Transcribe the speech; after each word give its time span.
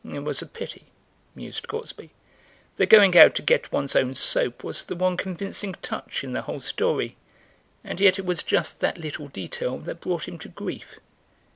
"It 0.03 0.23
was 0.23 0.41
a 0.41 0.47
pity," 0.47 0.85
mused 1.35 1.67
Gortsby; 1.67 2.09
"the 2.77 2.87
going 2.87 3.15
out 3.15 3.35
to 3.35 3.43
get 3.43 3.71
one's 3.71 3.95
own 3.95 4.15
soap 4.15 4.63
was 4.63 4.83
the 4.85 4.95
one 4.95 5.15
convincing 5.15 5.75
touch 5.83 6.23
in 6.23 6.33
the 6.33 6.41
whole 6.41 6.59
story, 6.59 7.17
and 7.83 7.99
yet 7.99 8.17
it 8.17 8.25
was 8.25 8.41
just 8.41 8.79
that 8.79 8.97
little 8.97 9.27
detail 9.27 9.77
that 9.77 10.01
brought 10.01 10.27
him 10.27 10.39
to 10.39 10.49
grief. 10.49 10.99